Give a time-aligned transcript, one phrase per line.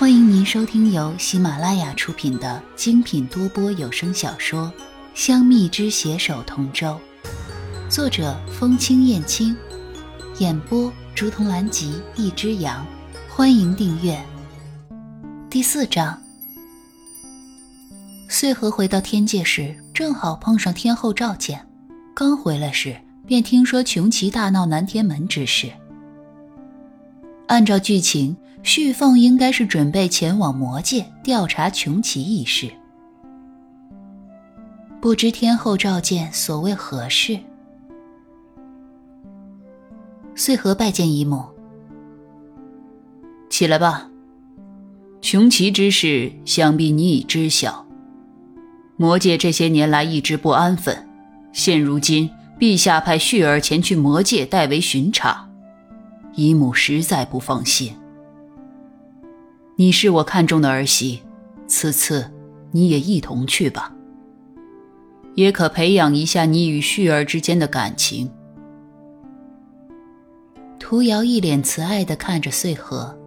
[0.00, 4.72] 欢迎您收听由喜马拉雅出品的精品多播有声小说
[5.12, 6.98] 《香蜜之携手同舟》，
[7.94, 9.54] 作者风清燕青，
[10.38, 12.86] 演播竹筒兰吉一只羊。
[13.28, 14.18] 欢迎订阅。
[15.50, 16.18] 第四章，
[18.26, 21.68] 穗禾回到天界时，正好碰上天后召见。
[22.14, 22.96] 刚回来时，
[23.26, 25.70] 便听说穷奇大闹南天门之事。
[27.48, 28.34] 按照剧情。
[28.62, 32.70] 旭凤应该是准备前往魔界调查穷奇一事，
[35.00, 37.38] 不知天后召见所谓何事？
[40.34, 41.44] 穗禾拜见姨母，
[43.48, 44.08] 起来吧。
[45.20, 47.86] 穷奇之事，想必你已知晓。
[48.96, 51.08] 魔界这些年来一直不安分，
[51.52, 55.48] 现如今陛下派旭儿前去魔界代为巡查，
[56.34, 57.94] 姨母实在不放心。
[59.80, 61.22] 你是我看中的儿媳，
[61.66, 62.30] 此次
[62.70, 63.90] 你也一同去吧，
[65.34, 68.30] 也可培养一下你与旭儿之间的感情。
[70.78, 73.18] 涂瑶一脸慈爱地看着穗禾，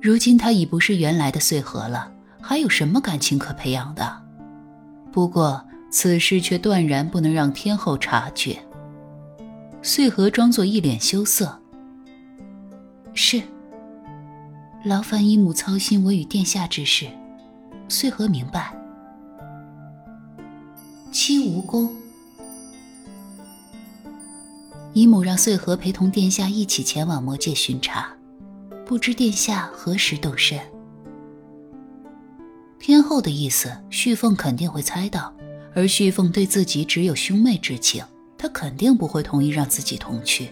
[0.00, 4.22] 如今他已不是原来的穗禾了，还有什么感情可培养的？
[5.12, 8.56] 不过此事却断然不能让天后察觉。
[9.82, 11.60] 穗禾装作一脸羞涩，
[13.12, 13.42] 是。
[14.86, 17.08] 劳烦姨母操心我与殿下之事，
[17.88, 18.72] 穗禾明白。
[21.10, 21.92] 七无功，
[24.92, 28.14] 姨母让穗禾陪同殿下一起前往魔界巡查，
[28.84, 30.56] 不知殿下何时动身？
[32.78, 35.34] 天后的意思，旭凤肯定会猜到，
[35.74, 38.04] 而旭凤对自己只有兄妹之情，
[38.38, 40.50] 她肯定不会同意让自己同去。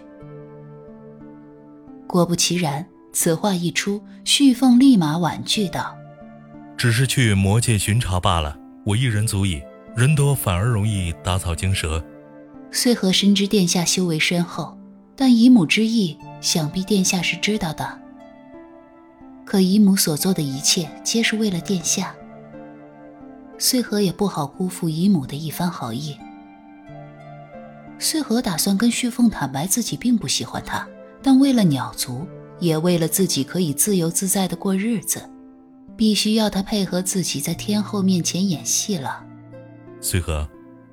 [2.09, 2.85] 果不其然。
[3.15, 5.97] 此话一出，旭凤立马婉拒道
[6.77, 9.63] ：“只是去魔界巡查罢了，我一人足矣。
[9.97, 12.05] 人多反而容易打草惊蛇。”
[12.73, 14.77] 穗禾深知殿下修为深厚，
[15.15, 18.01] 但姨母之意，想必殿下是知道的。
[19.45, 22.13] 可姨母所做的一切，皆是为了殿下。
[23.59, 26.17] 穗禾也不好辜负姨母的一番好意。
[28.01, 30.85] 穗禾打算跟旭凤坦白自己并不喜欢他，
[31.23, 32.27] 但为了鸟族。
[32.65, 35.29] 也为了自己可以自由自在的过日子，
[35.97, 39.25] 必须要他配合自己在天后面前演戏了。
[40.01, 40.49] 穗禾，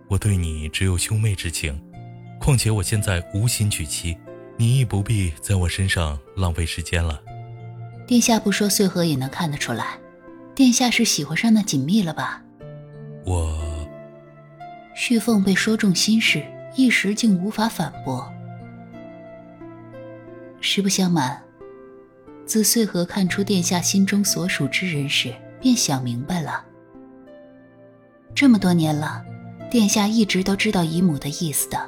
[0.07, 1.81] 我对你只有兄妹之情，
[2.39, 4.17] 况且我现在无心娶妻，
[4.57, 7.21] 你亦不必在我身上浪费时间了。
[8.05, 9.97] 殿下不说，穗禾也能看得出来，
[10.53, 12.43] 殿下是喜欢上那锦觅了吧？
[13.25, 13.87] 我，
[14.95, 16.43] 旭凤被说中心事，
[16.75, 18.29] 一时竟无法反驳。
[20.59, 21.41] 实不相瞒。
[22.51, 26.61] 自穗禾看出殿下心中所属之人时，便想明白了。
[28.35, 29.23] 这么多年了，
[29.69, 31.79] 殿下一直都知道姨母的意思的。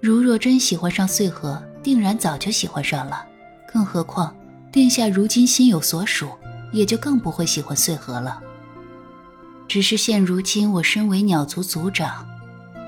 [0.00, 3.26] 如若真喜欢上穗禾，定然早就喜欢上了。
[3.66, 4.32] 更何况，
[4.70, 6.28] 殿下如今心有所属，
[6.72, 8.40] 也就更不会喜欢穗禾了。
[9.66, 12.24] 只是现如今，我身为鸟族族长，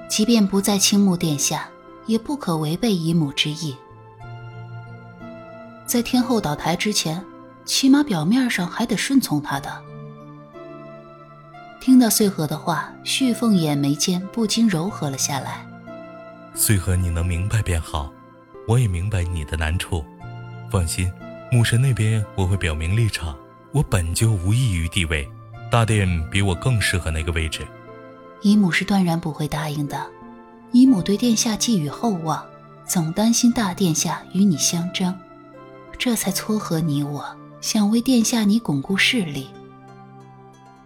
[0.09, 1.69] 即便不再倾慕殿下，
[2.07, 3.75] 也不可违背姨母之意。
[5.89, 7.25] 在天后倒台之前，
[7.65, 9.83] 起码表面上还得顺从她的。
[11.81, 15.67] 听到穗禾的话，旭凤眼眉间不禁柔和了下来。
[16.55, 18.13] 穗禾，你能明白便好，
[18.67, 20.05] 我也明白你的难处。
[20.71, 21.11] 放心，
[21.51, 23.35] 母神那边我会表明立场。
[23.73, 25.27] 我本就无异于地位，
[25.71, 27.67] 大殿比我更适合那个位置。
[28.43, 30.07] 姨母是断然不会答应的。
[30.71, 32.45] 姨母对殿下寄予厚望，
[32.85, 35.19] 总担心大殿下与你相争。
[35.99, 37.25] 这才撮合你我，
[37.61, 39.49] 想为殿下你巩固势力。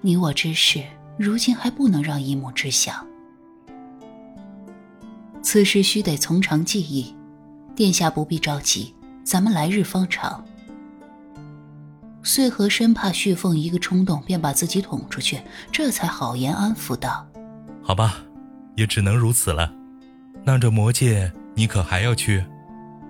[0.01, 0.83] 你我之事，
[1.19, 3.07] 如今还不能让姨母知晓。
[5.43, 7.15] 此事须得从长计议，
[7.77, 10.43] 殿下不必着急，咱们来日方长。
[12.23, 17.27] 穗禾生怕旭凤一个冲动便把自己捅出去，这才好言安抚道
[17.85, 18.17] ：“好吧，
[18.77, 19.71] 也只能如此了。
[20.43, 22.43] 那这魔界，你可还要去？”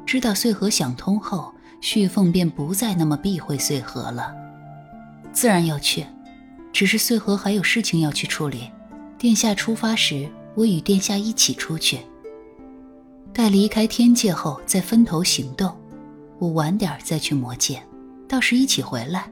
[0.05, 1.55] 知道穗禾想通后。
[1.83, 4.33] 旭凤便不再那么避讳穗禾了，
[5.33, 6.07] 自然要去，
[6.73, 8.71] 只是穗禾还有事情要去处理。
[9.19, 11.99] 殿下出发时，我与殿下一起出去。
[13.33, 15.77] 待离开天界后再分头行动，
[16.39, 17.83] 我晚点再去魔界，
[18.29, 19.29] 到时一起回来。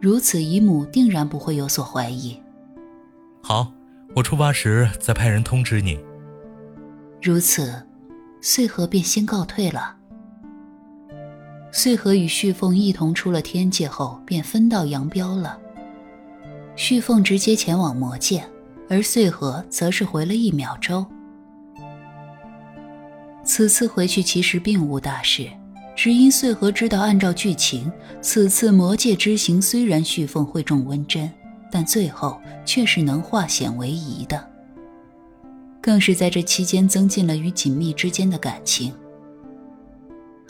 [0.00, 2.40] 如此，姨母定然不会有所怀疑。
[3.42, 3.70] 好，
[4.16, 6.00] 我出发时再派人通知你。
[7.20, 7.86] 如此，
[8.40, 9.96] 穗禾便先告退了。
[11.72, 15.58] 穗禾与旭凤一同出了天界后，便分道扬镳了。
[16.74, 18.44] 旭凤直接前往魔界，
[18.88, 21.04] 而穗禾则是回了一秒洲。
[23.44, 25.48] 此次回去其实并无大事，
[25.94, 27.90] 只因穗禾知道，按照剧情，
[28.20, 31.30] 此次魔界之行虽然旭凤会中温针，
[31.70, 34.48] 但最后却是能化险为夷的。
[35.80, 38.92] 更是在这期间增进了与锦觅之间的感情。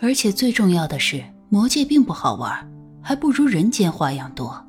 [0.00, 2.66] 而且最重要的是，魔界并不好玩，
[3.02, 4.66] 还不如人间花样多。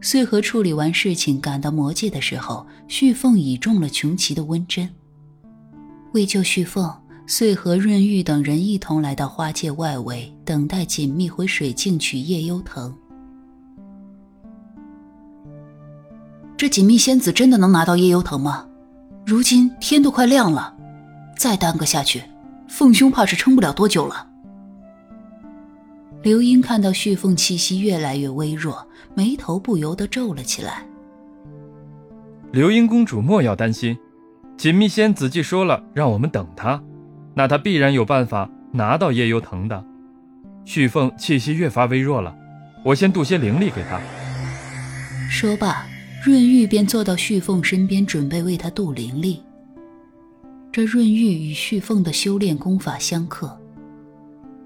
[0.00, 4.88] 穗禾处理完事情，赶到魔界的时候，旭凤已中了穷奇的温针。
[6.12, 6.92] 为救旭凤，
[7.26, 12.92] 穗禾、润玉等人一同来到花界外围，等待锦觅回水镜取夜幽藤。
[16.56, 18.66] 这锦觅仙子真的能拿到夜幽藤吗？
[19.24, 20.74] 如今天都快亮了，
[21.36, 22.22] 再耽搁下去，
[22.68, 24.28] 凤兄怕是撑不了多久了。
[26.22, 30.84] 刘英看到旭凤气息越来越微弱，眉头不由得皱了起来。
[32.52, 33.96] 刘英公主莫要担心，
[34.56, 36.82] 锦觅仙子既说了让我们等她，
[37.34, 39.84] 那她必然有办法拿到夜幽藤的。
[40.64, 42.34] 旭凤气息越发微弱了，
[42.84, 44.00] 我先渡些灵力给她。
[45.30, 45.86] 说罢。
[46.24, 49.40] 润玉便坐到旭凤身边，准备为她渡灵力。
[50.76, 53.58] 这润玉与旭凤的修炼功法相克，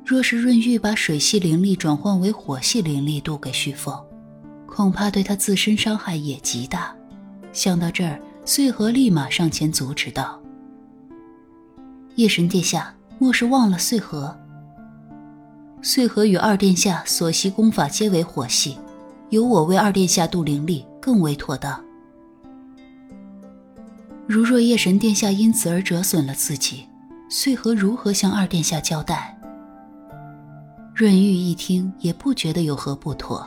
[0.05, 3.97] 若是润玉把水系灵力转换为火系灵力渡给旭凤，
[4.67, 6.93] 恐怕对她自身伤害也极大。
[7.53, 10.43] 想到这儿，穗禾立马上前阻止道
[12.17, 14.37] ：“夜神殿下，莫是忘了穗禾？
[15.81, 18.77] 穗禾与二殿下所习功法皆为火系，
[19.29, 21.81] 由我为二殿下渡灵力。”更为妥当。
[24.33, 26.85] 如若夜神殿下因此而折损了自己，
[27.29, 29.37] 穗禾如何向二殿下交代？
[30.95, 33.45] 润玉一听也不觉得有何不妥，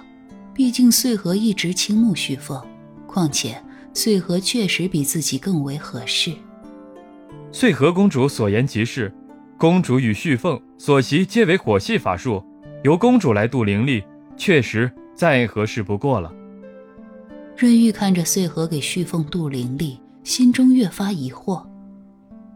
[0.54, 2.62] 毕竟穗禾一直倾慕旭凤，
[3.08, 3.56] 况且
[3.94, 6.34] 穗禾确实比自己更为合适。
[7.50, 9.10] 穗禾公主所言极是，
[9.58, 12.44] 公主与旭凤所习皆为火系法术，
[12.84, 14.04] 由公主来渡灵力，
[14.36, 16.30] 确实再合适不过了。
[17.56, 21.66] 润玉看着穗禾给旭凤渡灵力，心中越发疑惑，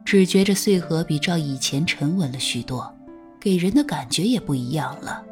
[0.05, 2.93] 只觉着穗禾比照以前沉稳了许多，
[3.39, 5.23] 给人的感觉也不一样了。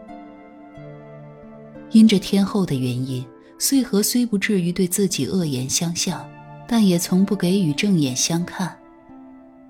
[1.92, 3.26] 因着天后的原因，
[3.58, 6.28] 穗禾虽不至于对自己恶言相向，
[6.68, 8.78] 但也从不给予正眼相看。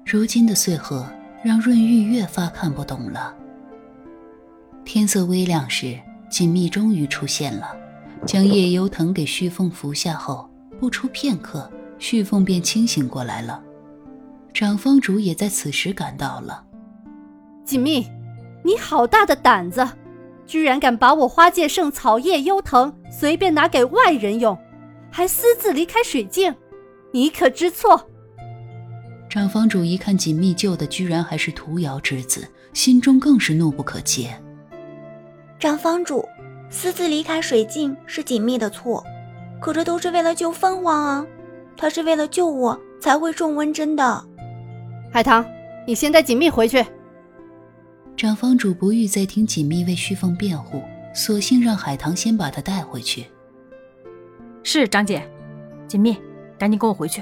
[0.04, 1.06] 如今的穗禾
[1.44, 3.36] 让润玉越发看不懂了。
[4.84, 6.00] 天色微亮时，
[6.32, 7.76] 锦觅终于出现了。
[8.26, 13.62] 将夜幽藤给旭凤服下后，不出片刻，旭凤便清醒过来了。
[14.54, 16.64] 长风主也在此时赶到了。
[17.66, 18.08] 锦觅，
[18.64, 19.88] 你好大的胆子，
[20.46, 24.58] 居然敢把我花界圣草叶幽藤随便拿给外人用，
[25.12, 26.56] 还私自离开水镜，
[27.12, 28.10] 你可知错？
[29.30, 34.30] 长方主一看锦觅救的居然还是屠瑶之子，心中更是怒不可遏。
[35.60, 36.26] 长方主。
[36.68, 39.02] 私自离开水镜是锦觅的错，
[39.62, 41.26] 可这都是为了救凤凰啊！
[41.78, 44.26] 他是为了救我才会中温针的。
[45.12, 45.46] 海棠，
[45.88, 46.86] 你先带锦觅回去。
[48.18, 50.82] 长房主不欲再听锦觅为旭凤辩护，
[51.14, 53.26] 索性让海棠先把她带回去。
[54.64, 55.30] 是长姐，
[55.88, 56.18] 锦觅，
[56.58, 57.22] 赶紧跟我回去。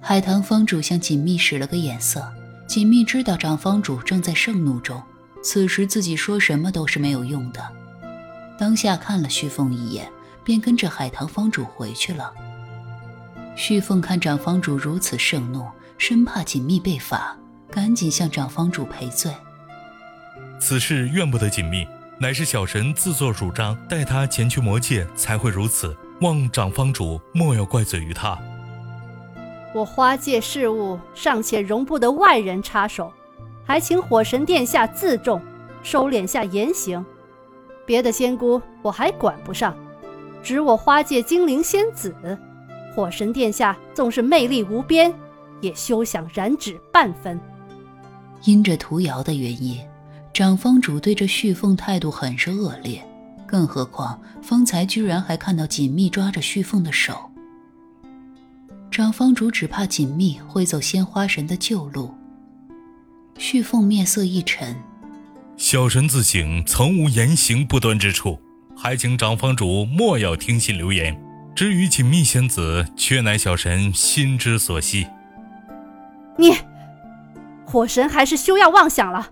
[0.00, 2.22] 海棠方主向锦觅使了个眼色，
[2.66, 5.00] 锦觅知道长方主正在盛怒中，
[5.42, 7.60] 此时自己说什么都是没有用的。
[8.58, 10.10] 当下看了旭凤一眼，
[10.44, 12.32] 便跟着海棠方主回去了。
[13.56, 17.34] 旭凤看长方主如此盛怒，生怕锦觅被罚，
[17.70, 19.32] 赶紧向长方主赔罪。
[20.60, 25.96] 此事怨不得锦觅，乃是小神自作主张带他前去魔界，才会如此。
[26.20, 28.38] 望长方主莫要怪罪于他。
[29.74, 33.10] 我花界事务尚且容不得外人插手，
[33.64, 35.40] 还请火神殿下自重，
[35.82, 37.04] 收敛下言行。
[37.86, 39.74] 别的仙姑我还管不上，
[40.42, 42.14] 只我花界精灵仙子，
[42.96, 45.12] 火神殿下纵是魅力无边，
[45.60, 47.38] 也休想染指半分。
[48.44, 49.78] 因着涂瑶的原因，
[50.32, 53.06] 长方主对这旭凤态度很是恶劣，
[53.46, 57.30] 更何况方才居然还看到锦觅抓着旭凤的手。
[58.90, 62.14] 长方主只怕锦觅会走鲜花神的旧路。
[63.36, 64.74] 旭凤面色一沉。
[65.58, 68.38] 小神自省，曾无言行不端之处，
[68.74, 71.14] 还请长方主莫要听信流言。
[71.56, 75.06] 至于锦觅仙子，却乃小神心之所系。
[76.36, 76.54] 你，
[77.64, 79.30] 火神还是休要妄想了。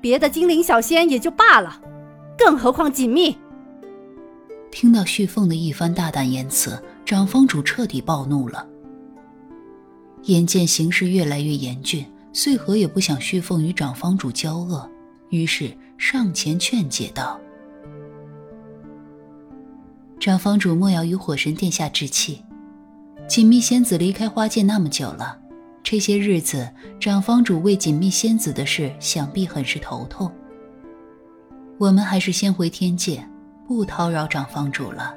[0.00, 1.80] 别的精灵小仙也就罢了，
[2.36, 3.38] 更何况锦觅。
[4.72, 8.66] 听到旭凤的一番大胆言辞，长房主彻底暴怒了。
[10.24, 14.90] 眼见形势越来越严峻，穗禾也不想旭凤与长房主交恶，
[15.28, 17.38] 于是上前劝解道
[20.20, 22.44] ：“长房主莫要与火神殿下置气。
[23.26, 25.38] 锦觅仙子离开花界那么久了，
[25.82, 26.68] 这些日子
[27.00, 30.30] 长房主为锦觅仙子的事，想必很是头痛。
[31.78, 33.26] 我们还是先回天界，
[33.66, 35.14] 不叨扰长房主了。”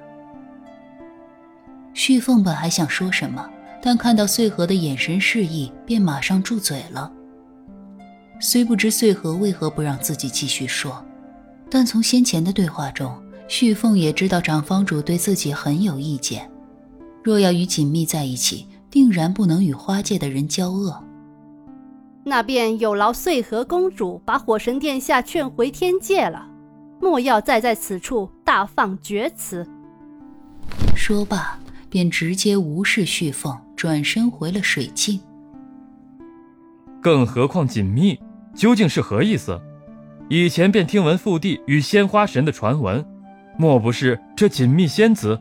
[1.94, 3.50] 旭凤本还想说什么。
[3.86, 7.12] 但看到穗禾的眼神示意，便马上住嘴了。
[8.40, 11.06] 虽不知穗禾为何不让自己继续说，
[11.70, 13.14] 但从先前的对话中，
[13.48, 16.50] 旭凤也知道长房主对自己很有意见。
[17.24, 21.04] 若要与锦觅在一起，定然不能与花界的人交恶。
[22.24, 26.48] 那便有劳穗禾公主把火神殿下劝回天界了，
[27.02, 29.68] 莫要再在此处大放厥词。
[30.96, 31.60] 说罢，
[31.90, 33.58] 便直接无视旭凤。
[33.76, 35.20] 转身回了水镜。
[37.02, 38.18] 更何况锦觅
[38.56, 39.60] 究竟是何意思？
[40.30, 43.06] 以前便听闻父帝与鲜花神的传闻，
[43.58, 45.40] 莫不是这锦觅仙子？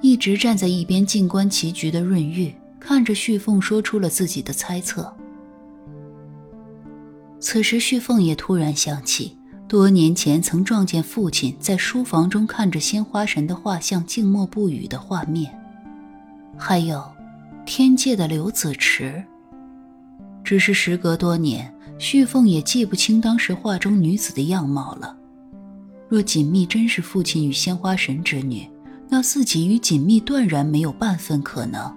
[0.00, 5.12] 一直站在一边静观棋局的润玉，看着旭凤说出了自己的猜测。
[7.40, 9.36] 此时，旭凤也突然想起。
[9.68, 15.52] 多年前曾撞见父亲在书房中看着鲜花神的画像静默不语的画面，
[16.56, 17.04] 还有
[17.66, 19.22] 天界的刘子池。
[20.42, 25.16] 只是时隔多年，旭凤也记不清当时画中女子的样貌了。
[26.08, 28.66] 若锦觅真是父亲与鲜花神之女，
[29.08, 31.94] 那自己与锦觅断然没有半分可能。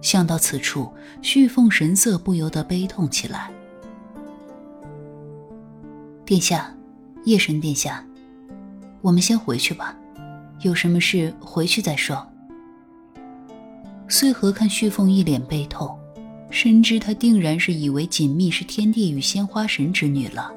[0.00, 0.90] 想到此处，
[1.22, 3.50] 旭凤神色不由得悲痛起来。
[6.24, 6.74] 殿下，
[7.24, 8.04] 夜神殿下，
[9.02, 9.96] 我们先回去吧，
[10.62, 12.26] 有什么事回去再说。
[14.08, 15.96] 穗禾看旭凤一脸悲痛，
[16.56, 20.50] 深知他定然是以为锦觅是天帝与鲜花神之女了。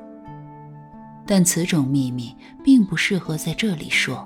[1.27, 4.25] 但此种秘密并不适合在这里说，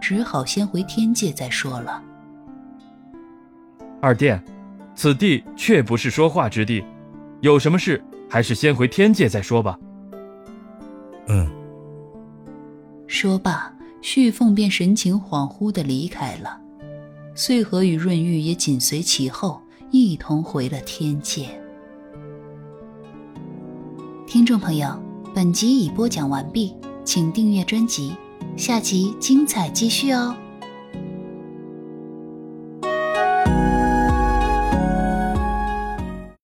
[0.00, 2.02] 只好先回天界再说了。
[4.00, 4.42] 二殿，
[4.94, 6.82] 此地确不是说话之地，
[7.42, 9.78] 有什么事还是先回天界再说吧。
[11.28, 11.46] 嗯。
[13.06, 16.58] 说罢，旭凤便神情恍惚的离开了，
[17.34, 19.60] 穗禾与润玉也紧随其后，
[19.92, 21.48] 一同回了天界。
[24.24, 24.88] 听众朋友，
[25.34, 26.72] 本集已播讲完毕，
[27.04, 28.14] 请订阅专辑，
[28.56, 30.36] 下集精彩继续哦。